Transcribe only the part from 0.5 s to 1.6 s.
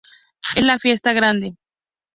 Es la fiesta grande.